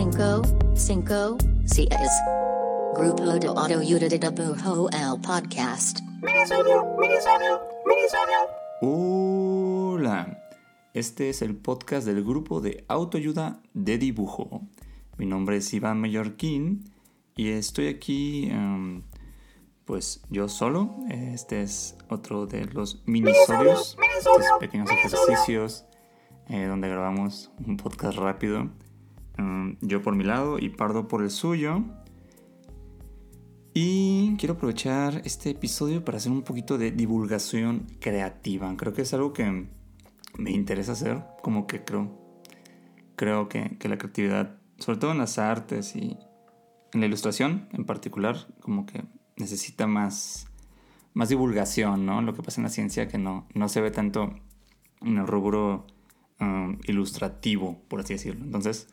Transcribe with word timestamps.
cinco, 0.00 0.40
cinco, 0.74 1.36
seis. 1.66 1.90
Grupo 2.94 3.22
de 3.26 3.38
Dibujo 3.38 4.88
el 4.88 5.20
podcast. 5.20 6.00
Hola, 8.80 10.38
este 10.94 11.28
es 11.28 11.42
el 11.42 11.54
podcast 11.54 12.06
del 12.06 12.24
grupo 12.24 12.62
de 12.62 12.82
autoayuda 12.88 13.60
de 13.74 13.98
dibujo. 13.98 14.62
Mi 15.18 15.26
nombre 15.26 15.58
es 15.58 15.74
Iván 15.74 16.00
Mallorquín 16.00 16.90
y 17.36 17.50
estoy 17.50 17.88
aquí, 17.88 18.48
em, 18.50 19.02
pues 19.84 20.22
yo 20.30 20.48
solo. 20.48 20.96
Este 21.10 21.60
es 21.60 21.98
otro 22.08 22.46
de 22.46 22.64
los 22.64 23.02
minisodios, 23.04 23.98
estos 24.16 24.46
pequeños 24.60 24.90
ejercicios 24.90 25.84
eh, 26.48 26.64
donde 26.64 26.88
grabamos 26.88 27.50
un 27.66 27.76
podcast 27.76 28.16
rápido. 28.16 28.70
Em, 29.40 29.76
yo 29.80 30.02
por 30.02 30.14
mi 30.14 30.24
lado 30.24 30.58
y 30.58 30.68
Pardo 30.68 31.08
por 31.08 31.22
el 31.22 31.30
suyo. 31.30 31.82
Y 33.72 34.36
quiero 34.36 34.54
aprovechar 34.54 35.22
este 35.24 35.50
episodio 35.50 36.04
para 36.04 36.18
hacer 36.18 36.32
un 36.32 36.42
poquito 36.42 36.76
de 36.76 36.90
divulgación 36.90 37.86
creativa. 38.00 38.74
Creo 38.76 38.92
que 38.92 39.02
es 39.02 39.14
algo 39.14 39.32
que 39.32 39.68
me 40.36 40.50
interesa 40.50 40.92
hacer, 40.92 41.22
como 41.42 41.66
que 41.66 41.84
creo, 41.84 42.10
creo 43.16 43.48
que, 43.48 43.78
que 43.78 43.88
la 43.88 43.96
creatividad, 43.96 44.58
sobre 44.78 44.98
todo 44.98 45.12
en 45.12 45.18
las 45.18 45.38
artes 45.38 45.94
y 45.96 46.18
en 46.92 47.00
la 47.00 47.06
ilustración 47.06 47.68
en 47.72 47.84
particular, 47.84 48.36
como 48.60 48.86
que 48.86 49.04
necesita 49.36 49.86
más, 49.86 50.48
más 51.14 51.28
divulgación, 51.28 52.04
¿no? 52.04 52.20
Lo 52.20 52.34
que 52.34 52.42
pasa 52.42 52.60
en 52.60 52.64
la 52.64 52.70
ciencia 52.70 53.08
que 53.08 53.18
no, 53.18 53.46
no 53.54 53.68
se 53.68 53.80
ve 53.80 53.90
tanto 53.90 54.34
en 55.00 55.16
el 55.16 55.26
rubro 55.26 55.86
um, 56.40 56.78
ilustrativo, 56.86 57.80
por 57.88 58.00
así 58.00 58.14
decirlo. 58.14 58.44
Entonces, 58.44 58.88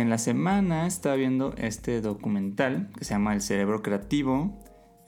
en 0.00 0.10
la 0.10 0.18
semana 0.18 0.86
estaba 0.86 1.14
viendo 1.16 1.54
este 1.56 2.00
documental 2.00 2.90
que 2.98 3.04
se 3.04 3.14
llama 3.14 3.34
El 3.34 3.40
cerebro 3.40 3.82
creativo, 3.82 4.58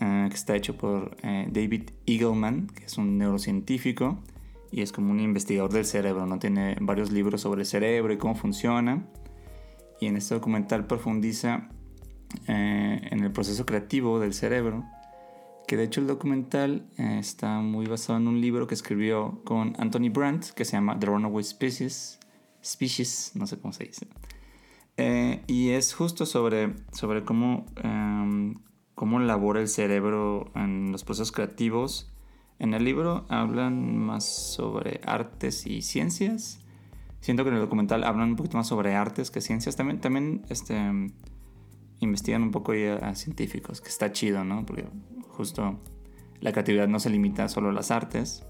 eh, 0.00 0.26
que 0.28 0.34
está 0.34 0.54
hecho 0.54 0.76
por 0.76 1.16
eh, 1.22 1.46
David 1.50 1.90
Eagleman, 2.06 2.68
que 2.68 2.84
es 2.84 2.98
un 2.98 3.18
neurocientífico 3.18 4.18
y 4.70 4.82
es 4.82 4.92
como 4.92 5.12
un 5.12 5.20
investigador 5.20 5.72
del 5.72 5.84
cerebro, 5.84 6.26
¿no? 6.26 6.38
Tiene 6.38 6.76
varios 6.80 7.10
libros 7.10 7.40
sobre 7.40 7.62
el 7.62 7.66
cerebro 7.66 8.12
y 8.12 8.18
cómo 8.18 8.34
funciona. 8.34 9.06
Y 10.00 10.06
en 10.06 10.16
este 10.16 10.34
documental 10.34 10.86
profundiza 10.86 11.68
eh, 12.46 13.00
en 13.10 13.24
el 13.24 13.32
proceso 13.32 13.64
creativo 13.64 14.20
del 14.20 14.34
cerebro, 14.34 14.84
que 15.66 15.76
de 15.76 15.84
hecho 15.84 16.00
el 16.00 16.06
documental 16.06 16.86
está 16.96 17.58
muy 17.60 17.86
basado 17.86 18.18
en 18.18 18.28
un 18.28 18.40
libro 18.40 18.66
que 18.66 18.74
escribió 18.74 19.40
con 19.44 19.74
Anthony 19.78 20.10
Brandt, 20.10 20.50
que 20.50 20.64
se 20.64 20.72
llama 20.72 20.98
The 20.98 21.06
Runaway 21.06 21.42
Species, 21.42 22.20
Species, 22.62 23.32
no 23.34 23.46
sé 23.46 23.58
cómo 23.58 23.72
se 23.72 23.84
dice. 23.84 24.06
Eh, 24.96 25.42
y 25.46 25.70
es 25.70 25.94
justo 25.94 26.24
sobre, 26.24 26.74
sobre 26.92 27.24
cómo, 27.24 27.66
em, 27.82 28.54
cómo 28.94 29.18
labora 29.20 29.60
el 29.60 29.68
cerebro 29.68 30.50
en 30.54 30.92
los 30.92 31.04
procesos 31.04 31.32
creativos. 31.32 32.12
En 32.58 32.72
el 32.72 32.84
libro 32.84 33.26
hablan 33.28 33.98
más 33.98 34.24
sobre 34.24 35.00
artes 35.04 35.66
y 35.66 35.82
ciencias. 35.82 36.60
Siento 37.20 37.44
que 37.44 37.50
en 37.50 37.56
el 37.56 37.60
documental 37.60 38.04
hablan 38.04 38.30
un 38.30 38.36
poquito 38.36 38.56
más 38.56 38.68
sobre 38.68 38.94
artes 38.94 39.30
que 39.30 39.40
ciencias. 39.40 39.76
También, 39.76 40.00
también 40.00 40.42
este, 40.48 40.76
investigan 42.00 42.42
un 42.42 42.50
poco 42.50 42.72
a, 42.72 43.14
científicos, 43.14 43.80
que 43.80 43.88
está 43.88 44.12
chido, 44.12 44.44
¿no? 44.44 44.64
Porque 44.64 44.86
justo 45.28 45.78
la 46.40 46.52
creatividad 46.52 46.88
no 46.88 47.00
se 47.00 47.10
limita 47.10 47.48
solo 47.48 47.68
a 47.68 47.72
las 47.72 47.90
artes. 47.90 48.44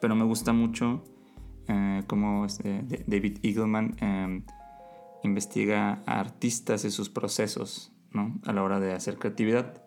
Pero 0.00 0.14
me 0.14 0.24
gusta 0.24 0.52
mucho 0.52 1.02
eh, 1.66 2.02
cómo 2.06 2.46
este, 2.46 2.84
David 3.06 3.38
Eagleman 3.42 3.96
em, 4.00 4.44
investiga 5.22 6.02
a 6.06 6.20
artistas 6.20 6.84
y 6.84 6.90
sus 6.90 7.08
procesos 7.08 7.92
¿no? 8.12 8.40
a 8.44 8.52
la 8.52 8.62
hora 8.62 8.80
de 8.80 8.92
hacer 8.92 9.18
creatividad. 9.18 9.82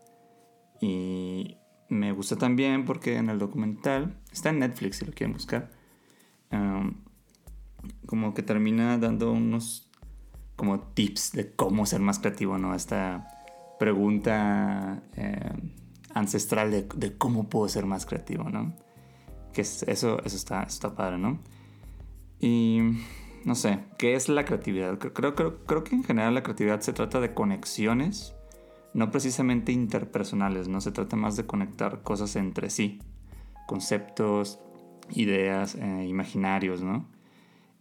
Y 0.81 1.57
me 1.89 2.11
gusta 2.11 2.37
también 2.37 2.85
porque 2.85 3.17
en 3.17 3.29
el 3.29 3.39
documental, 3.39 4.17
está 4.31 4.49
en 4.49 4.59
Netflix 4.59 4.97
si 4.97 5.05
lo 5.05 5.11
quieren 5.11 5.33
buscar, 5.33 5.69
um, 6.51 6.95
como 8.05 8.33
que 8.33 8.43
termina 8.43 8.97
dando 8.97 9.31
unos 9.31 9.89
como 10.55 10.79
tips 10.79 11.31
de 11.33 11.55
cómo 11.55 11.85
ser 11.85 12.01
más 12.01 12.19
creativo, 12.19 12.57
¿no? 12.57 12.75
Esta 12.75 13.27
pregunta 13.79 15.01
eh, 15.15 15.53
ancestral 16.13 16.69
de, 16.69 16.87
de, 16.95 17.17
cómo 17.17 17.49
puedo 17.49 17.67
ser 17.67 17.85
más 17.85 18.05
creativo, 18.05 18.49
¿no? 18.49 18.75
Que 19.53 19.61
es, 19.61 19.83
eso, 19.83 20.21
eso 20.23 20.35
está, 20.35 20.63
está 20.63 20.95
padre, 20.95 21.17
¿no? 21.17 21.39
Y 22.39 22.79
no 23.45 23.55
sé, 23.55 23.79
¿qué 23.97 24.13
es 24.15 24.29
la 24.29 24.45
creatividad? 24.45 24.97
Creo, 24.99 25.35
creo, 25.35 25.65
creo 25.65 25.83
que 25.83 25.95
en 25.95 26.03
general 26.03 26.33
la 26.33 26.43
creatividad 26.43 26.81
se 26.81 26.93
trata 26.93 27.19
de 27.19 27.33
conexiones, 27.33 28.35
no 28.93 29.09
precisamente 29.11 29.71
interpersonales, 29.71 30.67
no 30.67 30.81
se 30.81 30.91
trata 30.91 31.15
más 31.15 31.35
de 31.37 31.45
conectar 31.45 32.03
cosas 32.03 32.35
entre 32.35 32.69
sí, 32.69 32.99
conceptos, 33.67 34.59
ideas, 35.11 35.75
eh, 35.75 36.05
imaginarios, 36.07 36.81
¿no? 36.81 37.05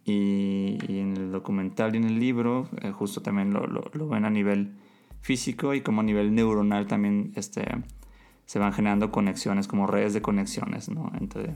Y, 0.03 0.77
en 0.89 1.15
el 1.15 1.31
documental 1.31 1.93
y 1.93 1.97
en 1.97 2.05
el 2.05 2.19
libro 2.19 2.67
eh, 2.81 2.91
justo 2.91 3.21
también 3.21 3.53
lo, 3.53 3.67
lo, 3.67 4.07
ven 4.09 4.25
a 4.25 4.29
nivel 4.31 4.75
físico 5.21 5.75
y 5.75 5.81
como 5.81 6.01
a 6.01 6.03
nivel 6.03 6.33
neuronal 6.33 6.87
también 6.87 7.33
este, 7.35 7.63
se 8.45 8.57
van 8.57 8.73
generando 8.73 9.11
conexiones, 9.11 9.67
como 9.67 9.85
redes 9.85 10.13
de 10.13 10.21
conexiones, 10.21 10.89
¿no? 10.89 11.11
Entre 11.19 11.55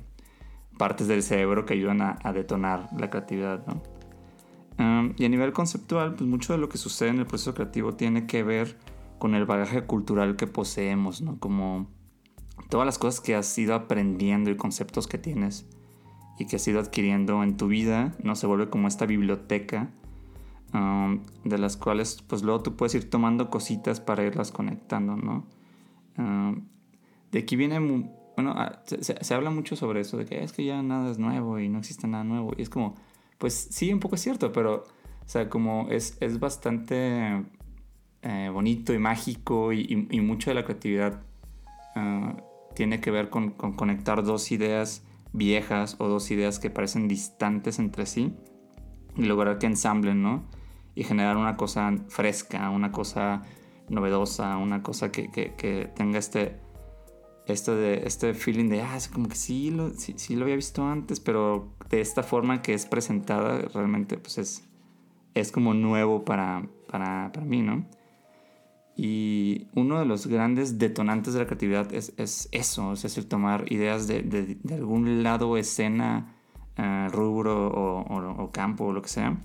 partes 0.78 1.08
del 1.08 1.24
cerebro 1.24 1.66
que 1.66 1.74
ayudan 1.74 2.02
a, 2.02 2.20
a 2.24 2.34
detonar 2.34 2.90
la 2.98 3.10
creatividad, 3.10 3.66
¿no? 3.66 3.95
Y 4.78 5.26
a 5.26 5.30
nivel 5.30 5.54
conceptual, 5.54 6.16
pues 6.16 6.30
mucho 6.30 6.54
de 6.54 6.60
lo 6.60 6.68
que 6.68 6.78
sucede 6.78 7.10
en 7.10 7.20
el 7.20 7.26
proceso 7.26 7.54
creativo 7.54 7.94
tiene 7.94 8.28
que 8.28 8.44
ver 8.44 8.78
con 9.20 9.34
el 9.34 9.46
bagaje 9.46 9.84
cultural 9.84 10.36
que 10.36 10.48
poseemos, 10.48 11.22
¿no? 11.22 11.40
Como 11.40 11.88
todas 12.70 12.86
las 12.86 12.98
cosas 12.98 13.22
que 13.22 13.36
has 13.36 13.58
ido 13.58 13.74
aprendiendo 13.74 14.50
y 14.50 14.58
conceptos 14.58 15.08
que 15.08 15.18
tienes 15.18 15.66
y 16.38 16.46
que 16.46 16.58
has 16.58 16.68
ido 16.68 16.80
adquiriendo 16.80 17.42
en 17.44 17.56
tu 17.56 17.68
vida, 17.68 18.14
¿no? 18.22 18.36
Se 18.36 18.48
vuelve 18.48 18.70
como 18.70 18.88
esta 18.88 19.06
biblioteca 19.06 19.92
de 21.46 21.58
las 21.58 21.78
cuales 21.78 22.22
pues 22.28 22.44
luego 22.44 22.62
tú 22.62 22.76
puedes 22.76 22.94
ir 22.96 23.10
tomando 23.10 23.50
cositas 23.50 24.02
para 24.02 24.24
irlas 24.26 24.52
conectando, 24.52 25.16
¿no? 25.16 25.46
de 27.32 27.40
aquí 27.40 27.56
viene, 27.56 27.80
bueno, 27.80 28.54
ah, 28.56 28.82
se, 28.86 29.04
se, 29.04 29.34
habla 29.34 29.50
mucho 29.50 29.76
sobre 29.76 30.02
eso, 30.02 30.18
de 30.18 30.26
que 30.26 30.44
es 30.44 30.54
que 30.54 30.64
ya 30.64 30.82
nada 30.82 31.12
es 31.12 31.20
nuevo 31.20 31.60
y 31.60 31.68
no 31.68 31.80
existe 31.80 32.08
nada 32.08 32.24
nuevo. 32.24 32.54
Y 32.58 32.62
es 32.62 32.70
como, 32.70 32.96
pues 33.38 33.68
sí, 33.72 33.92
un 33.92 34.00
poco 34.00 34.16
es 34.16 34.22
cierto, 34.22 34.52
pero, 34.52 34.84
o 34.84 35.28
sea, 35.28 35.50
como 35.50 35.88
es, 35.90 36.18
es 36.20 36.40
bastante 36.40 37.44
eh, 38.22 38.50
bonito 38.52 38.94
y 38.94 39.00
mágico 39.00 39.74
y, 39.74 40.08
y, 40.10 40.22
mucho 40.22 40.50
de 40.50 40.56
la 40.56 40.64
creatividad 40.64 41.22
uh, 41.96 42.42
tiene 42.74 43.00
que 43.00 43.12
ver 43.12 43.30
con, 43.30 43.52
con, 43.52 43.74
conectar 43.74 44.24
dos 44.24 44.52
ideas 44.52 45.04
viejas 45.32 45.96
o 46.00 46.08
dos 46.08 46.32
ideas 46.32 46.60
que 46.60 46.70
parecen 46.70 47.08
distantes 47.08 47.78
entre 47.78 48.06
sí 48.06 48.34
y 49.16 49.24
lograr 49.24 49.60
que 49.60 49.68
ensamblen, 49.68 50.22
¿no? 50.22 50.44
Y 50.96 51.04
generar 51.04 51.38
una 51.38 51.58
cosa 51.58 51.94
fresca, 52.08 52.70
una 52.70 52.92
cosa 52.92 53.44
novedosa, 53.90 54.58
una 54.58 54.82
cosa 54.82 55.12
que, 55.12 55.30
que, 55.30 55.54
que 55.56 55.92
tenga 55.96 56.18
este, 56.18 56.60
esto 57.48 57.76
de, 57.76 58.04
este 58.06 58.34
feeling 58.34 58.70
de, 58.70 58.82
ah, 58.82 58.98
es 58.98 59.08
como 59.08 59.28
que 59.28 59.36
sí 59.36 59.72
lo, 59.72 59.92
sí, 59.92 60.36
lo 60.36 60.44
había 60.44 60.56
visto 60.56 60.84
antes, 60.86 61.20
pero 61.20 61.74
de 61.90 62.02
esta 62.02 62.24
forma 62.24 62.62
que 62.62 62.74
es 62.74 62.86
presentada 62.86 63.60
realmente 63.74 64.18
pues 64.18 64.38
es, 64.38 64.68
es 65.34 65.52
como 65.52 65.74
nuevo 65.74 66.26
para, 66.26 66.68
para, 66.88 67.32
para 67.32 67.46
mí, 67.46 67.62
¿no? 67.62 67.86
Y 68.98 69.68
uno 69.76 70.00
de 70.00 70.06
los 70.06 70.28
grandes 70.28 70.80
detonantes 70.80 71.34
de 71.34 71.42
la 71.42 71.46
creatividad 71.46 71.94
es, 71.94 72.14
es 72.18 72.48
eso, 72.52 72.94
es 72.94 73.04
decir, 73.04 73.28
tomar 73.28 73.72
ideas 73.72 74.08
de, 74.08 74.22
de, 74.22 74.58
de 74.64 74.74
algún 74.74 75.22
lado, 75.22 75.58
escena, 75.58 76.34
uh, 76.78 77.10
rubro 77.10 77.68
o, 77.68 78.02
o, 78.02 78.44
o, 78.44 78.52
campo 78.52 78.86
o 78.86 78.94
lo 78.94 79.02
que 79.02 79.10
sea, 79.10 79.38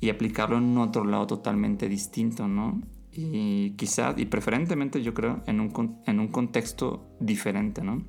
y 0.00 0.10
aplicarlo 0.10 0.58
en 0.58 0.76
otro 0.76 1.04
lado 1.04 1.26
totalmente 1.26 1.88
distinto, 1.88 2.46
¿no? 2.46 2.82
Y 3.14 3.70
quizá, 3.76 4.14
y 4.16 4.26
preferentemente 4.26 5.02
yo 5.02 5.14
creo, 5.14 5.42
en 5.46 5.60
un, 5.60 6.00
en 6.06 6.20
un 6.20 6.28
contexto 6.28 7.06
diferente, 7.20 7.82
¿no? 7.82 8.02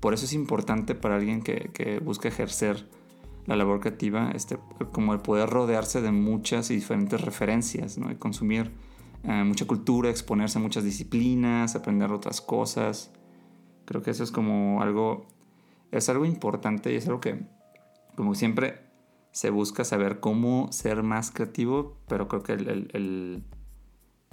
Por 0.00 0.14
eso 0.14 0.24
es 0.24 0.32
importante 0.32 0.94
para 0.94 1.16
alguien 1.16 1.42
que, 1.42 1.70
que 1.72 1.98
busca 1.98 2.28
ejercer 2.28 2.88
la 3.46 3.56
labor 3.56 3.80
creativa, 3.80 4.30
este, 4.34 4.58
como 4.92 5.12
el 5.12 5.20
poder 5.20 5.48
rodearse 5.48 6.00
de 6.00 6.12
muchas 6.12 6.70
y 6.70 6.74
diferentes 6.76 7.20
referencias, 7.20 7.98
¿no? 7.98 8.10
Y 8.10 8.16
consumir 8.16 8.70
eh, 9.24 9.44
mucha 9.44 9.66
cultura, 9.66 10.10
exponerse 10.10 10.58
a 10.58 10.62
muchas 10.62 10.84
disciplinas, 10.84 11.74
aprender 11.74 12.12
otras 12.12 12.40
cosas. 12.40 13.10
Creo 13.84 14.02
que 14.02 14.10
eso 14.12 14.22
es 14.22 14.30
como 14.30 14.82
algo, 14.82 15.26
es 15.90 16.08
algo 16.08 16.24
importante 16.24 16.92
y 16.92 16.96
es 16.96 17.06
algo 17.06 17.20
que, 17.20 17.46
como 18.14 18.34
siempre, 18.34 18.85
se 19.36 19.50
busca 19.50 19.84
saber 19.84 20.20
cómo 20.20 20.72
ser 20.72 21.02
más 21.02 21.30
creativo, 21.30 21.98
pero 22.08 22.26
creo 22.26 22.42
que 22.42 22.54
el, 22.54 23.44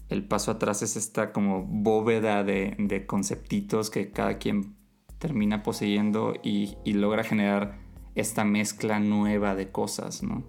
el 0.08 0.24
paso 0.26 0.52
atrás 0.52 0.82
es 0.82 0.96
esta 0.96 1.34
como 1.34 1.66
bóveda 1.66 2.46
de, 2.46 2.78
de 2.80 3.06
conceptitos 3.06 3.90
que 3.90 4.12
cada 4.12 4.38
quien 4.38 4.78
termina 5.20 5.62
poseyendo 5.62 6.34
y, 6.42 6.78
logra 6.86 7.26
generar 7.26 7.80
esta 8.16 8.46
mezcla 8.46 9.00
nueva 9.00 9.56
de 9.56 9.72
cosas, 9.72 10.24
¿no? 10.24 10.44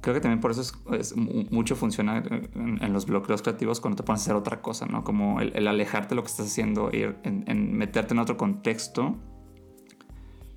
creo 0.00 0.14
que 0.14 0.20
también 0.20 0.40
por 0.40 0.52
eso 0.52 0.62
es, 0.94 1.16
mucho 1.16 1.74
funciona 1.74 2.22
en, 2.54 2.92
los 2.94 3.04
bloqueos 3.04 3.42
creativos 3.42 3.80
cuando 3.80 3.96
te 3.96 4.02
pones 4.04 4.22
a 4.22 4.24
hacer 4.24 4.36
otra 4.36 4.62
cosa, 4.62 4.86
¿no? 4.86 5.02
Como 5.02 5.42
el, 5.42 5.66
alejarte 5.66 6.10
de 6.10 6.14
lo 6.14 6.22
que 6.22 6.28
estás 6.28 6.46
haciendo, 6.46 6.90
ir 6.92 7.16
en, 7.24 7.76
meterte 7.76 8.14
en 8.14 8.20
otro 8.20 8.36
contexto, 8.36 9.16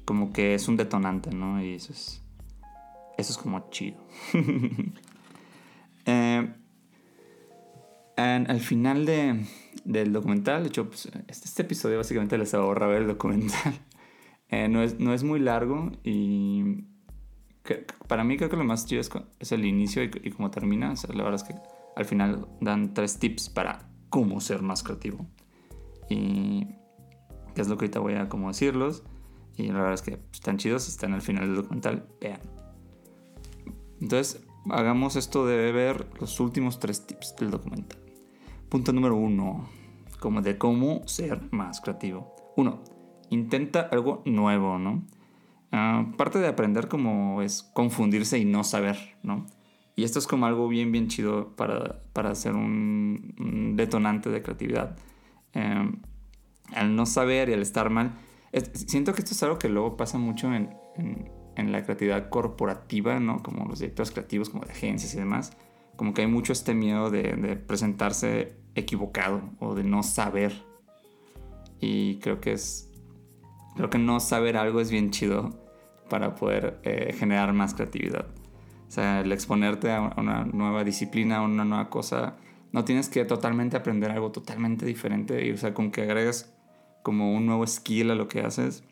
como 0.10 0.34
que 0.34 0.56
es 0.56 0.68
un 0.68 0.76
detonante, 0.76 1.30
¿no? 1.30 1.64
Y 1.64 1.76
eso 1.76 1.94
es, 1.94 2.24
eso 3.20 3.32
es 3.32 3.38
como 3.38 3.70
chido. 3.70 4.04
eh, 6.08 6.52
al 8.16 8.60
final 8.60 9.06
de, 9.06 9.46
del 9.86 10.12
documental, 10.12 10.64
de 10.64 10.70
hecho, 10.70 10.88
pues, 10.88 11.06
este, 11.28 11.46
este, 11.46 11.62
episodio 11.62 11.98
básicamente 11.98 12.40
les 12.40 12.56
ahorra 12.56 12.88
ver 12.88 13.04
el 13.04 13.08
documental. 13.08 13.80
Eh, 14.52 14.68
no, 14.68 14.82
es, 14.82 15.00
no 15.00 15.14
es 15.14 15.24
muy 15.24 15.40
largo 15.40 15.92
y 16.04 16.84
para 18.08 18.24
mí 18.24 18.36
creo 18.36 18.50
que 18.50 18.58
lo 18.58 18.64
más 18.64 18.88
chido 18.88 19.00
es, 19.00 19.52
el 19.52 19.64
inicio 19.64 20.02
y, 20.02 20.32
cómo 20.32 20.50
termina. 20.50 20.92
la 21.08 21.24
verdad 21.24 21.36
es 21.36 21.44
que 21.44 21.54
al 21.96 22.06
final 22.06 22.48
dan 22.60 22.96
tres 22.96 23.20
tips 23.20 23.48
para 23.50 23.88
cómo 24.10 24.42
ser 24.42 24.64
más 24.64 24.82
creativo. 24.82 25.28
Y 26.10 26.66
que 27.54 27.62
es 27.62 27.68
lo 27.68 27.78
que 27.78 27.86
ahorita 27.86 28.00
voy 28.00 28.16
a 28.16 28.28
como 28.28 28.48
decirlos. 28.48 29.04
Y 29.60 29.68
la 29.68 29.80
verdad 29.80 29.94
es 29.96 30.02
que 30.02 30.20
están 30.32 30.58
chidos, 30.58 30.88
están 30.88 31.14
al 31.14 31.22
final 31.22 31.46
del 31.48 31.56
documental, 31.58 32.08
vean. 32.22 32.40
Entonces, 34.00 34.42
hagamos 34.70 35.18
esto 35.18 35.46
de 35.46 35.72
ver 35.74 36.08
los 36.20 36.40
últimos 36.40 36.80
tres 36.80 37.06
tips 37.06 37.36
del 37.38 37.52
documental. 37.52 38.00
Punto 38.70 38.94
número 38.94 39.16
uno, 39.16 39.68
como 40.22 40.42
de 40.42 40.58
cómo 40.58 41.06
ser 41.08 41.42
más 41.52 41.82
creativo. 41.82 42.36
Uno, 42.56 42.84
intenta 43.30 43.82
algo 43.92 44.24
nuevo, 44.26 44.80
¿no? 44.80 45.04
Ah, 45.74 46.10
parte 46.18 46.40
de 46.40 46.48
aprender 46.48 46.88
como 46.88 47.42
es 47.42 47.64
confundirse 47.74 48.40
y 48.40 48.46
no 48.46 48.64
saber, 48.64 49.18
¿no? 49.24 49.46
Y 49.98 50.06
esto 50.06 50.20
es 50.20 50.28
como 50.28 50.46
algo 50.46 50.70
bien, 50.70 50.94
bien 50.94 51.10
chido 51.10 51.54
para, 51.58 52.02
para 52.14 52.32
hacer 52.32 52.56
un, 52.56 53.74
detonante 53.76 54.30
de 54.30 54.42
creatividad. 54.42 54.96
Em, 55.52 56.02
al 56.74 56.96
no 56.96 57.06
saber 57.06 57.50
y 57.50 57.54
al 57.54 57.62
estar 57.62 57.90
mal, 57.90 58.14
siento 58.74 59.14
que 59.14 59.22
esto 59.22 59.34
es 59.34 59.44
algo 59.44 59.60
que 59.60 59.70
luego 59.70 59.98
pasa 59.98 60.18
mucho 60.18 60.54
en, 60.54 60.76
en, 60.96 61.72
la 61.72 61.84
creatividad 61.84 62.30
corporativa, 62.30 63.20
¿no? 63.20 63.44
Como 63.44 63.66
los 63.66 63.80
directores 63.80 64.12
creativos, 64.12 64.50
como 64.50 64.66
de 64.66 64.72
agencias 64.72 65.14
y 65.14 65.18
demás. 65.18 65.52
Como 65.96 66.14
que 66.14 66.22
hay 66.22 66.28
mucho 66.28 66.54
este 66.54 66.74
miedo 66.74 67.10
de, 67.10 67.34
de 67.34 67.56
presentarse 67.58 68.56
equivocado 68.76 69.42
o 69.60 69.76
de 69.76 69.84
no 69.84 70.04
saber. 70.04 70.54
Y 71.80 72.20
creo 72.20 72.40
que 72.40 72.54
es. 72.54 72.90
Creo 73.76 73.90
que 73.90 73.98
no 73.98 74.20
saber 74.20 74.58
algo 74.58 74.82
es 74.82 74.92
bien 74.92 75.12
chido 75.12 75.60
para 76.10 76.36
poder 76.36 76.80
eh, 76.84 77.14
generar 77.18 77.54
más 77.54 77.74
creatividad. 77.74 78.26
O 78.88 78.92
sea, 78.92 79.22
el 79.22 79.32
exponerte 79.32 79.92
a 79.92 80.14
una 80.18 80.44
nueva 80.46 80.84
disciplina, 80.84 81.38
a 81.38 81.42
una 81.42 81.64
nueva 81.64 81.90
cosa, 81.90 82.38
no 82.72 82.84
tienes 82.84 83.08
que 83.08 83.24
totalmente 83.26 83.78
aprender 83.78 84.12
algo 84.12 84.32
totalmente 84.32 84.86
diferente. 84.86 85.46
Y, 85.46 85.52
o 85.52 85.58
sea, 85.58 85.74
con 85.74 85.92
que 85.92 86.02
agregues 86.02 86.52
como 87.04 87.34
un 87.34 87.46
nuevo 87.46 87.66
skill 87.66 88.12
a 88.12 88.16
lo 88.16 88.28
que 88.28 88.42
haces, 88.42 88.84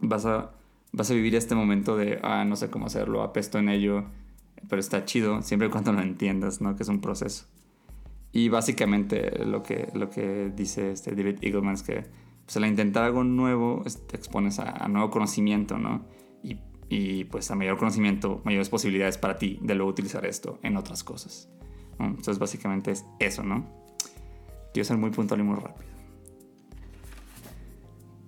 vas 0.00 0.26
a, 0.26 0.52
vas 0.92 1.10
a 1.10 1.14
vivir 1.14 1.34
este 1.34 1.54
momento 1.54 1.96
de, 1.96 2.18
ah, 2.22 2.44
no 2.44 2.56
sé 2.56 2.70
cómo 2.70 2.86
hacerlo, 2.86 3.22
apesto 3.22 3.58
en 3.58 3.68
ello, 3.68 4.04
pero 4.68 4.80
está 4.80 5.04
chido, 5.04 5.42
siempre 5.42 5.68
y 5.68 5.70
cuando 5.70 5.92
lo 5.92 6.00
entiendas, 6.00 6.60
¿no? 6.60 6.76
Que 6.76 6.82
es 6.82 6.88
un 6.88 7.00
proceso. 7.00 7.46
Y 8.32 8.48
básicamente 8.48 9.44
lo 9.44 9.62
que, 9.62 9.88
lo 9.94 10.10
que 10.10 10.50
dice 10.54 10.90
este 10.90 11.14
David 11.14 11.38
Eagleman 11.42 11.74
es 11.74 11.82
que 11.82 12.04
pues, 12.44 12.56
al 12.56 12.66
intentar 12.66 13.04
algo 13.04 13.24
nuevo 13.24 13.82
te 14.08 14.16
expones 14.16 14.58
a, 14.58 14.88
nuevo 14.88 15.10
conocimiento, 15.10 15.78
¿no? 15.78 16.04
Y, 16.42 16.58
y, 16.88 17.24
pues 17.24 17.50
a 17.50 17.54
mayor 17.54 17.78
conocimiento, 17.78 18.40
mayores 18.44 18.68
posibilidades 18.68 19.18
para 19.18 19.38
ti 19.38 19.58
de 19.62 19.74
luego 19.74 19.90
utilizar 19.90 20.26
esto 20.26 20.58
en 20.62 20.76
otras 20.76 21.04
cosas. 21.04 21.48
Entonces 21.98 22.38
básicamente 22.38 22.90
es 22.90 23.04
eso, 23.20 23.42
¿no? 23.44 23.66
Quiero 24.72 24.84
ser 24.84 24.96
muy 24.96 25.10
puntual 25.10 25.40
y 25.40 25.42
muy 25.44 25.56
rápido. 25.56 25.93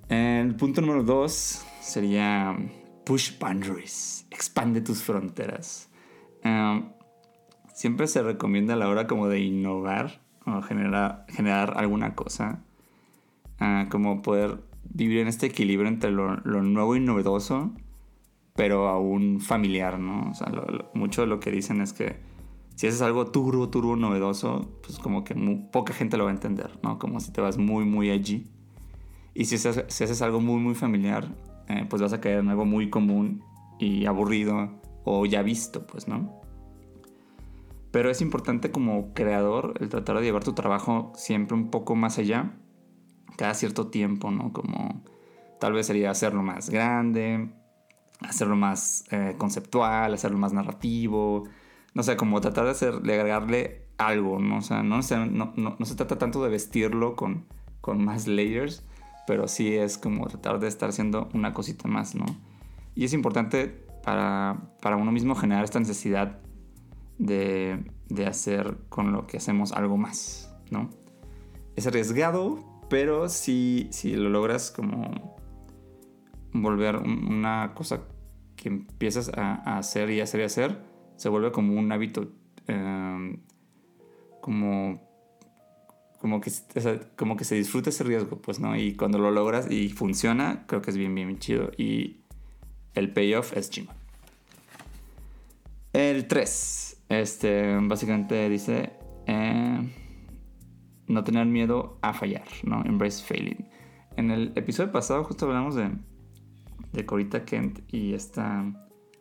El 0.08 0.54
punto 0.54 0.80
número 0.80 1.02
dos 1.02 1.64
sería 1.80 2.56
push 3.04 3.38
boundaries, 3.40 4.26
expande 4.30 4.80
tus 4.80 5.02
fronteras. 5.02 5.90
Um, 6.44 6.90
siempre 7.74 8.06
se 8.06 8.22
recomienda 8.22 8.74
a 8.74 8.76
la 8.76 8.88
hora 8.88 9.08
como 9.08 9.28
de 9.28 9.40
innovar 9.40 10.20
o 10.46 10.62
generar, 10.62 11.26
generar 11.28 11.74
alguna 11.76 12.14
cosa, 12.14 12.64
ah, 13.58 13.86
como 13.90 14.22
poder 14.22 14.60
vivir 14.84 15.18
en 15.18 15.28
este 15.28 15.46
equilibrio 15.46 15.88
entre 15.88 16.12
lo, 16.12 16.36
nuevo 16.36 16.94
y 16.94 17.00
novedoso, 17.00 17.72
pero 18.54 18.88
aún 18.88 19.40
familiar, 19.40 19.98
¿no? 19.98 20.30
O 20.30 20.34
sea, 20.34 20.52
mucho 20.94 21.22
de 21.22 21.26
lo 21.26 21.40
que 21.40 21.50
dicen 21.50 21.80
es 21.80 21.92
que 21.92 22.20
si 22.76 22.86
haces 22.86 23.02
algo 23.02 23.26
turbo, 23.26 23.70
turbo 23.70 23.96
novedoso, 23.96 24.78
pues 24.82 24.98
como 24.98 25.24
que 25.24 25.34
poca 25.72 25.92
gente 25.92 26.16
lo 26.16 26.24
va 26.24 26.30
a 26.30 26.34
entender, 26.34 26.78
¿no? 26.82 26.98
Como 26.98 27.18
si 27.18 27.32
te 27.32 27.40
vas 27.40 27.58
muy, 27.58 27.84
muy 27.84 28.10
allí. 28.10 28.50
Y 29.38 29.44
si 29.44 29.56
haces, 29.56 30.22
algo 30.22 30.40
muy, 30.40 30.60
muy 30.60 30.74
familiar, 30.74 31.28
eh, 31.68 31.84
pues 31.90 32.00
vas 32.00 32.14
a 32.14 32.22
caer 32.22 32.38
en 32.38 32.48
algo 32.48 32.64
muy 32.64 32.88
común 32.88 33.44
y 33.78 34.06
aburrido 34.06 34.80
o 35.04 35.26
ya 35.26 35.42
visto, 35.42 35.86
pues, 35.86 36.08
¿no? 36.08 36.40
Pero 37.90 38.10
es 38.10 38.22
importante 38.22 38.70
como 38.70 39.12
creador 39.12 39.74
el 39.78 39.90
tratar 39.90 40.16
de 40.16 40.22
llevar 40.22 40.42
tu 40.42 40.54
trabajo 40.54 41.12
siempre 41.14 41.54
un 41.54 41.70
poco 41.70 41.94
más 41.94 42.18
allá, 42.18 42.54
cada 43.36 43.52
cierto 43.52 43.88
tiempo, 43.88 44.30
¿no? 44.30 44.54
Como 44.54 45.04
tal 45.60 45.74
vez 45.74 45.86
sería 45.86 46.10
hacerlo 46.10 46.42
más 46.42 46.70
grande, 46.70 47.50
hacerlo 48.20 48.56
más 48.56 49.04
eh, 49.10 49.34
conceptual, 49.36 50.14
hacerlo 50.14 50.38
más 50.38 50.54
narrativo, 50.54 51.44
no 51.92 52.02
sé, 52.02 52.16
como 52.16 52.40
tratar 52.40 52.64
de, 52.64 52.70
hacer, 52.70 53.00
de 53.02 53.12
agregarle 53.12 53.82
algo, 53.98 54.38
¿no? 54.38 54.58
O 54.58 54.62
sea, 54.62 54.82
no, 54.82 55.00
no, 55.30 55.52
no, 55.56 55.76
no 55.78 55.86
se 55.86 55.94
trata 55.94 56.16
tanto 56.16 56.42
de 56.42 56.48
vestirlo 56.48 57.16
con, 57.16 57.44
con 57.82 58.02
más 58.02 58.26
layers, 58.26 58.82
pero 59.26 59.48
sí 59.48 59.74
es 59.74 59.98
como 59.98 60.26
tratar 60.26 60.60
de 60.60 60.68
estar 60.68 60.88
haciendo 60.88 61.28
una 61.34 61.52
cosita 61.52 61.88
más, 61.88 62.14
¿no? 62.14 62.26
Y 62.94 63.04
es 63.04 63.12
importante 63.12 63.66
para, 64.02 64.70
para 64.80 64.96
uno 64.96 65.12
mismo 65.12 65.34
generar 65.34 65.64
esta 65.64 65.78
necesidad 65.80 66.38
de, 67.18 67.84
hacer 68.26 68.78
con 68.88 69.12
lo 69.12 69.26
que 69.26 69.36
hacemos 69.36 69.72
algo 69.72 69.96
más, 69.96 70.54
¿no? 70.70 70.90
Es 71.74 71.86
arriesgado, 71.86 72.64
pero 72.88 73.28
si, 73.28 73.88
si 73.90 74.14
lo 74.14 74.28
logras 74.30 74.70
como 74.70 75.36
volver 76.52 76.96
una 76.96 77.72
cosa 77.74 78.02
que 78.56 78.68
empiezas 78.68 79.30
a, 79.36 79.76
hacer 79.78 80.10
y 80.10 80.20
hacer 80.20 80.40
y 80.40 80.44
hacer, 80.44 80.78
se 81.16 81.28
vuelve 81.28 81.52
como 81.52 81.78
un 81.78 81.92
hábito, 81.92 82.28
em, 82.66 83.42
como, 84.40 85.05
como, 86.26 86.40
que, 86.40 86.50
como 87.14 87.36
que 87.36 87.44
se 87.44 87.54
disfruta 87.54 87.90
ese 87.90 88.02
riesgo, 88.02 88.42
pues, 88.42 88.58
¿no? 88.58 88.76
Y 88.76 88.96
cuando 88.96 89.18
lo 89.18 89.30
logras 89.30 89.70
y 89.70 89.90
funciona, 89.90 90.64
creo 90.66 90.82
que 90.82 90.90
es 90.90 90.96
bien, 90.96 91.14
bien 91.14 91.38
chido. 91.38 91.70
Y 91.78 92.16
el 92.94 93.12
payoff 93.12 93.56
es 93.56 93.70
chingón. 93.70 93.94
El 95.92 96.26
3. 96.26 97.04
Este, 97.08 97.78
básicamente 97.82 98.48
dice 98.48 98.90
eh, 99.28 99.78
no 101.06 101.22
tener 101.22 101.46
miedo 101.46 101.96
a 102.02 102.12
fallar, 102.12 102.48
¿no? 102.64 102.82
Embrace 102.84 103.22
failing. 103.22 103.68
En 104.16 104.32
el 104.32 104.52
episodio 104.56 104.90
pasado 104.90 105.22
justo 105.22 105.46
hablamos 105.46 105.76
de, 105.76 105.92
de 106.92 107.06
Corita 107.06 107.44
Kent 107.44 107.80
y 107.92 108.14
esta 108.14 108.64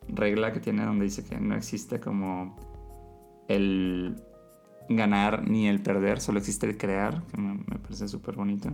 regla 0.08 0.52
que 0.52 0.58
tiene 0.58 0.84
donde 0.84 1.04
dice 1.04 1.24
que 1.24 1.38
no 1.38 1.54
existe 1.54 2.00
como 2.00 2.56
el 3.46 4.16
ganar 4.88 5.48
ni 5.48 5.68
el 5.68 5.80
perder, 5.80 6.20
solo 6.20 6.38
existe 6.38 6.66
el 6.66 6.76
crear, 6.76 7.22
que 7.24 7.40
me, 7.40 7.58
parece 7.78 8.08
súper 8.08 8.36
bonito. 8.36 8.70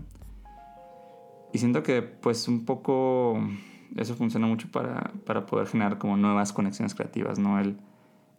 Y 1.53 1.59
siento 1.59 1.83
que 1.83 2.03
pues 2.03 2.49
un 2.49 2.65
poco 2.65 3.39
eso 3.97 4.15
funciona 4.15 4.47
mucho 4.47 4.69
para, 4.71 5.13
para 5.27 5.47
poder 5.47 5.67
generar 5.67 5.99
como 5.99 6.17
nuevas 6.17 6.53
conexiones 6.53 6.95
creativas, 6.95 7.39
¿no? 7.39 7.61
El, 7.61 7.77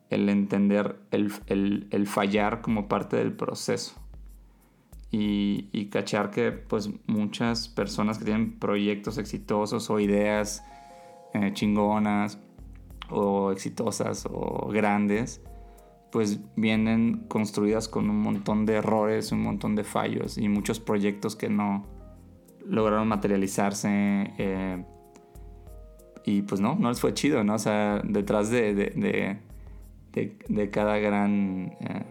el 0.10 0.30
entender 0.30 1.00
el, 1.12 2.08
fallar 2.08 2.62
como 2.62 2.88
parte 2.88 3.18
del 3.18 3.34
proceso. 3.34 3.96
Y, 5.12 5.70
y, 5.72 5.89
cachar 5.89 6.32
que 6.32 6.51
pues 6.51 6.89
muchas 7.06 7.68
personas 7.70 8.18
que 8.18 8.25
tienen 8.25 8.58
proyectos 8.58 9.20
exitosos 9.20 9.92
o 9.92 10.00
ideas 10.00 10.63
eh, 11.36 11.51
chingonas 11.53 12.39
o 13.12 13.51
exitosas 13.51 14.27
o 14.27 14.70
grandes, 14.70 15.39
pues 16.13 16.39
vienen 16.55 17.25
construidas 17.27 17.89
con 17.89 18.10
un 18.10 18.22
montón 18.22 18.65
de 18.65 18.75
errores, 18.75 19.34
un 19.34 19.43
montón 19.43 19.75
de 19.75 19.84
fallos 19.84 20.38
y 20.38 20.48
muchos 20.48 20.79
proyectos 20.79 21.36
que 21.36 21.50
no 21.50 21.86
lograron 22.65 23.10
materializarse. 23.10 24.34
Eh, 24.38 24.86
y 26.25 26.43
pues 26.43 26.62
no, 26.62 26.75
no 26.75 26.88
les 26.88 27.01
fue 27.01 27.13
chido, 27.13 27.43
¿no? 27.43 27.55
O 27.55 27.60
sea, 27.60 28.01
detrás 28.05 28.50
de 28.50 28.74
de, 30.13 30.70
cada, 30.70 30.98
gran, 30.98 31.75
eh, 31.79 32.05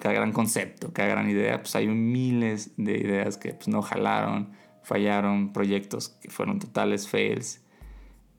cada 0.00 0.14
gran 0.14 0.32
concepto, 0.32 0.92
cada 0.92 1.08
gran 1.08 1.28
idea, 1.28 1.60
pues 1.60 1.74
hay 1.76 1.88
miles 1.88 2.72
de 2.76 2.98
ideas 2.98 3.36
que 3.36 3.54
pues, 3.54 3.68
no 3.68 3.82
jalaron, 3.82 4.52
fallaron, 4.82 5.52
proyectos 5.52 6.08
que 6.08 6.30
fueron 6.30 6.58
totales 6.60 7.08
fails. 7.08 7.64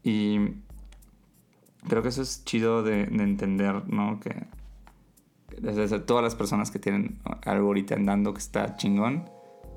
Y 0.03 0.39
creo 1.87 2.01
que 2.01 2.09
eso 2.09 2.21
es 2.21 2.45
chido 2.45 2.81
de, 2.83 3.03
entender, 3.03 3.87
¿no? 3.89 4.19
Que 4.19 4.47
todas 6.05 6.23
las 6.23 6.35
personas 6.35 6.71
que 6.71 6.79
tienen 6.79 7.19
algo 7.45 7.67
ahorita 7.67 7.95
andando 7.95 8.33
que 8.33 8.39
está 8.39 8.75
chingón, 8.75 9.29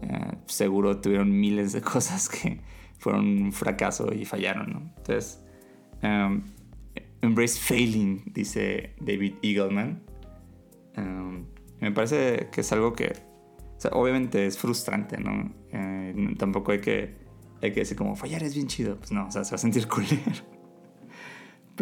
eh, 0.03 0.37
seguro 0.47 1.01
tuvieron 1.01 1.31
miles 1.31 1.73
de 1.73 1.81
cosas 1.95 2.29
que 2.29 2.61
fueron 2.99 3.27
un 3.27 3.53
fracaso 3.53 4.13
y 4.13 4.25
fallaron. 4.25 4.93
Entonces, 4.97 5.43
um, 6.03 6.43
embrace 7.21 7.59
failing, 7.59 8.23
dice 8.27 8.95
David 9.01 9.35
Eagleman. 9.43 10.03
Um, 10.97 11.47
me 11.81 11.91
parece 11.91 12.49
que 12.53 12.61
es 12.61 12.73
algo 12.73 12.93
que, 12.93 13.13
obviamente 13.91 14.47
es 14.47 14.59
frustrante, 14.59 15.19
¿no? 15.19 15.53
Eh, 15.73 16.35
tampoco 16.39 16.73
hay 16.73 16.81
que, 16.81 17.17
hay 17.61 17.73
que 17.73 17.81
decir 17.81 17.97
como, 17.97 18.15
fallar 18.15 18.43
es 18.43 18.55
bien 18.55 18.69
chido. 18.69 18.97
Pues 18.99 19.11
no, 19.11 19.27
o 19.27 19.31
sea, 19.31 19.45
se 19.45 19.53
va 19.53 19.57
a 19.57 19.59
sentir 19.59 19.89
culero. 19.89 20.52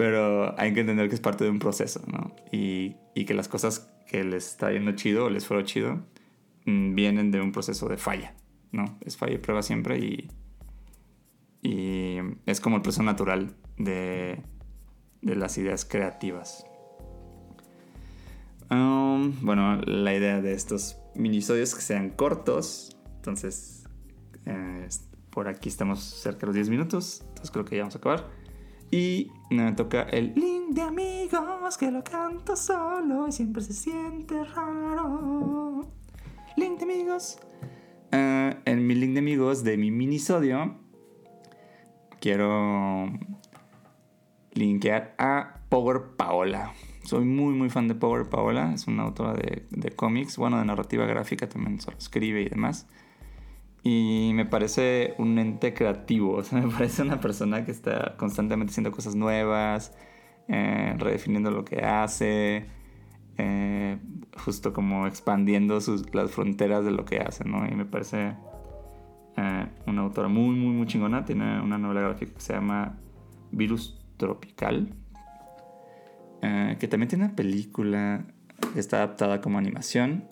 Pero 0.00 0.58
hay 0.58 0.72
que 0.72 0.80
entender 0.80 1.10
que 1.10 1.14
es 1.14 1.20
parte 1.20 1.44
de 1.44 1.50
un 1.50 1.58
proceso, 1.58 2.00
¿no? 2.06 2.34
Y, 2.50 2.96
y 3.14 3.26
que 3.26 3.34
las 3.34 3.48
cosas 3.48 3.92
que 4.08 4.24
les 4.24 4.46
está 4.46 4.72
yendo 4.72 4.92
chido 4.92 5.26
o 5.26 5.28
les 5.28 5.46
fueron 5.46 5.66
chido 5.66 6.00
mm, 6.64 6.94
vienen 6.94 7.30
de 7.30 7.42
un 7.42 7.52
proceso 7.52 7.86
de 7.86 7.98
falla, 7.98 8.34
¿no? 8.72 8.96
Es 9.02 9.18
falla 9.18 9.34
y 9.34 9.36
prueba 9.36 9.62
siempre 9.62 9.98
y, 9.98 10.30
y 11.60 12.16
es 12.46 12.62
como 12.62 12.76
el 12.76 12.82
proceso 12.82 13.02
natural 13.02 13.54
de, 13.76 14.42
de 15.20 15.36
las 15.36 15.58
ideas 15.58 15.84
creativas. 15.84 16.64
Um, 18.70 19.34
bueno, 19.42 19.82
la 19.82 20.14
idea 20.14 20.40
de 20.40 20.54
estos 20.54 20.96
minisodios 21.14 21.74
que 21.74 21.82
sean 21.82 22.08
cortos, 22.08 22.96
entonces 23.16 23.84
eh, 24.46 24.88
por 25.28 25.46
aquí 25.46 25.68
estamos 25.68 26.00
cerca 26.00 26.40
de 26.40 26.46
los 26.46 26.54
10 26.54 26.70
minutos, 26.70 27.20
entonces 27.20 27.50
creo 27.50 27.66
que 27.66 27.76
ya 27.76 27.82
vamos 27.82 27.96
a 27.96 27.98
acabar. 27.98 28.39
Y 28.90 29.30
me 29.50 29.72
toca 29.72 30.02
el 30.02 30.34
link 30.34 30.74
de 30.74 30.82
amigos 30.82 31.78
que 31.78 31.90
lo 31.90 32.02
canto 32.02 32.56
solo 32.56 33.28
y 33.28 33.32
siempre 33.32 33.62
se 33.62 33.72
siente 33.72 34.42
raro. 34.44 35.82
Link 36.56 36.78
de 36.78 36.84
amigos. 36.84 37.38
Uh, 38.12 38.58
en 38.64 38.86
mi 38.86 38.96
link 38.96 39.12
de 39.12 39.20
amigos 39.20 39.62
de 39.62 39.76
mi 39.76 39.92
minisodio 39.92 40.74
quiero 42.20 43.08
linkear 44.52 45.14
a 45.18 45.60
Power 45.68 46.16
Paola. 46.16 46.72
Soy 47.04 47.24
muy 47.24 47.54
muy 47.54 47.70
fan 47.70 47.86
de 47.86 47.94
Power 47.94 48.28
Paola, 48.28 48.72
es 48.74 48.88
una 48.88 49.04
autora 49.04 49.34
de, 49.34 49.66
de 49.70 49.90
cómics, 49.92 50.36
bueno, 50.36 50.58
de 50.58 50.64
narrativa 50.64 51.06
gráfica 51.06 51.48
también 51.48 51.80
solo 51.80 51.96
escribe 51.96 52.42
y 52.42 52.48
demás. 52.48 52.88
Y 53.82 54.32
me 54.34 54.44
parece 54.44 55.14
un 55.18 55.38
ente 55.38 55.72
creativo, 55.72 56.34
o 56.34 56.42
sea, 56.42 56.60
me 56.62 56.70
parece 56.70 57.02
una 57.02 57.20
persona 57.20 57.64
que 57.64 57.70
está 57.70 58.16
constantemente 58.16 58.72
haciendo 58.72 58.92
cosas 58.92 59.14
nuevas, 59.14 59.94
eh, 60.48 60.94
redefiniendo 60.98 61.50
lo 61.50 61.64
que 61.64 61.80
hace, 61.82 62.66
eh, 63.38 63.98
justo 64.44 64.72
como 64.72 65.06
expandiendo 65.06 65.78
las 66.12 66.30
fronteras 66.30 66.84
de 66.84 66.90
lo 66.90 67.04
que 67.04 67.20
hace, 67.20 67.44
¿no? 67.44 67.66
Y 67.66 67.74
me 67.74 67.86
parece 67.86 68.34
eh, 69.36 69.66
una 69.86 70.02
autora 70.02 70.28
muy, 70.28 70.54
muy, 70.56 70.74
muy 70.74 70.86
chingona. 70.86 71.24
Tiene 71.24 71.60
una 71.60 71.78
novela 71.78 72.02
gráfica 72.02 72.34
que 72.34 72.40
se 72.40 72.52
llama 72.52 72.98
Virus 73.50 73.98
Tropical, 74.16 74.94
que 76.42 76.88
también 76.88 77.08
tiene 77.08 77.26
una 77.26 77.36
película 77.36 78.24
que 78.72 78.80
está 78.80 78.98
adaptada 78.98 79.42
como 79.42 79.58
animación 79.58 80.24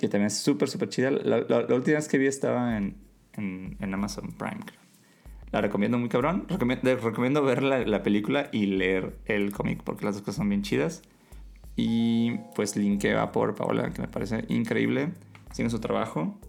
que 0.00 0.08
también 0.08 0.28
es 0.28 0.38
súper, 0.38 0.70
súper 0.70 0.88
chida. 0.88 1.10
La, 1.10 1.58
última 1.74 1.96
vez 1.96 2.08
que 2.08 2.16
vi 2.16 2.26
estaba 2.26 2.78
en, 2.78 2.96
en, 3.34 3.92
Amazon 3.92 4.32
Prime, 4.32 4.64
La 5.52 5.60
recomiendo 5.60 5.98
muy 5.98 6.08
cabrón. 6.08 6.46
Recomiendo, 6.48 6.96
recomiendo 6.96 7.42
ver 7.42 7.62
la, 7.62 8.02
película 8.02 8.48
y 8.50 8.64
leer 8.64 9.18
el 9.26 9.52
cómic 9.52 9.82
porque 9.84 10.06
las 10.06 10.14
dos 10.14 10.22
cosas 10.22 10.36
son 10.36 10.48
bien 10.48 10.62
chidas. 10.62 11.02
Y 11.76 12.38
pues 12.54 12.76
linkeo 12.76 13.30
por 13.30 13.54
Paola, 13.54 13.92
que 13.92 14.00
me 14.00 14.08
parece 14.08 14.46
increíble. 14.48 15.12
Tiene 15.54 15.70
su 15.70 15.80
trabajo. 15.80 16.40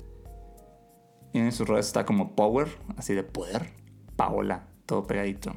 Y 1.33 1.39
en 1.39 1.51
sus 1.51 1.67
redes 1.67 1.87
está 1.87 2.05
como 2.05 2.37
Power, 2.37 2.69
así 2.95 3.13
de 3.13 3.23
poder. 3.23 3.73
Paola, 4.15 4.67
todo 4.85 5.05
pegadito. 5.05 5.51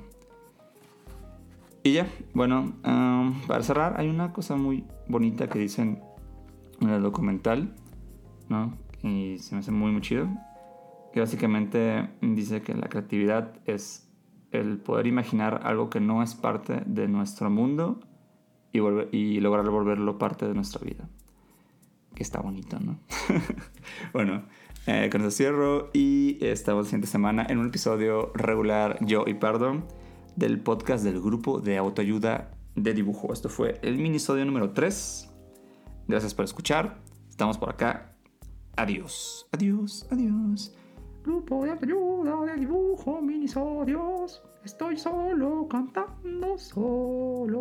Y 1.84 1.92
ya, 1.92 2.08
bueno, 2.32 2.74
um, 2.84 3.40
para 3.46 3.62
cerrar, 3.62 4.00
hay 4.00 4.08
una 4.08 4.32
cosa 4.32 4.56
muy 4.56 4.84
bonita 5.06 5.48
que 5.48 5.60
dicen 5.60 6.02
en 6.80 6.90
el 6.90 7.02
documental 7.02 7.72
¿no? 8.48 8.76
Y 9.02 9.38
se 9.38 9.54
me 9.54 9.60
hace 9.60 9.70
muy, 9.70 9.92
muy 9.92 10.00
chido. 10.00 10.28
Que 11.12 11.20
básicamente 11.20 12.10
dice 12.20 12.62
que 12.62 12.74
la 12.74 12.88
creatividad 12.88 13.52
es 13.66 14.10
el 14.50 14.78
poder 14.78 15.06
imaginar 15.06 15.60
algo 15.64 15.90
que 15.90 16.00
no 16.00 16.22
es 16.22 16.34
parte 16.34 16.82
de 16.86 17.08
nuestro 17.08 17.50
mundo 17.50 18.00
y, 18.72 18.80
y 19.16 19.40
lograr 19.40 19.68
volverlo 19.68 20.18
parte 20.18 20.46
de 20.46 20.54
nuestra 20.54 20.84
vida. 20.84 21.08
Que 22.14 22.22
está 22.22 22.40
bonito, 22.40 22.78
¿no? 22.80 22.98
bueno, 24.12 24.44
eh, 24.86 25.08
con 25.10 25.20
eso 25.22 25.30
cierro 25.30 25.90
y 25.92 26.38
estamos 26.40 26.84
la 26.84 26.90
siguiente 26.90 27.08
semana 27.08 27.46
en 27.48 27.58
un 27.58 27.66
episodio 27.66 28.32
regular, 28.34 28.98
yo 29.00 29.24
y 29.26 29.34
Perdón, 29.34 29.86
del 30.36 30.60
podcast 30.60 31.04
del 31.04 31.20
grupo 31.20 31.60
de 31.60 31.76
autoayuda 31.78 32.50
de 32.74 32.94
dibujo. 32.94 33.32
Esto 33.32 33.48
fue 33.48 33.78
el 33.82 33.98
minisodio 33.98 34.44
número 34.44 34.70
3. 34.70 35.30
Gracias 36.08 36.34
por 36.34 36.44
escuchar. 36.44 37.00
Estamos 37.28 37.58
por 37.58 37.70
acá 37.70 38.13
Adiós, 38.76 39.46
adiós, 39.52 40.04
adiós. 40.10 40.74
Grupo 41.22 41.64
de 41.64 41.70
ayuda 41.70 42.44
de 42.46 42.58
dibujo, 42.60 43.20
minisodios. 43.22 44.42
Estoy 44.64 44.96
solo 44.96 45.68
cantando 45.68 46.58
solo. 46.58 47.60